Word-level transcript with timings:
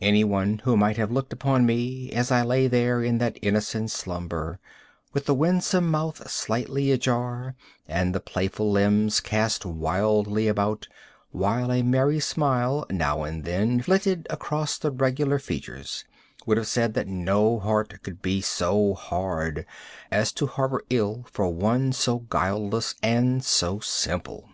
Anyone 0.00 0.58
who 0.64 0.76
might 0.76 0.96
have 0.96 1.12
looked 1.12 1.32
upon 1.32 1.64
me, 1.64 2.10
as 2.10 2.32
I 2.32 2.42
lay 2.42 2.66
there 2.66 3.04
in 3.04 3.18
that 3.18 3.38
innocent 3.40 3.92
slumber, 3.92 4.58
with 5.12 5.26
the 5.26 5.32
winsome 5.34 5.88
mouth 5.88 6.28
slightly 6.28 6.90
ajar 6.90 7.54
and 7.86 8.12
the 8.12 8.18
playful 8.18 8.68
limbs 8.72 9.20
cast 9.20 9.64
wildly 9.64 10.48
about, 10.48 10.88
while 11.30 11.70
a 11.70 11.82
merry 11.84 12.18
smile 12.18 12.84
now 12.90 13.22
and 13.22 13.44
then 13.44 13.80
flitted 13.80 14.26
across 14.28 14.76
the 14.76 14.90
regular 14.90 15.38
features, 15.38 16.04
would 16.46 16.56
have 16.56 16.66
said 16.66 16.94
that 16.94 17.06
no 17.06 17.60
heart 17.60 18.02
could 18.02 18.20
be 18.20 18.40
so 18.40 18.94
hard 18.94 19.64
as 20.10 20.32
to 20.32 20.48
harbor 20.48 20.82
ill 20.90 21.26
for 21.30 21.46
one 21.48 21.92
so 21.92 22.18
guileless 22.18 22.96
and 23.04 23.44
so 23.44 23.78
simple. 23.78 24.48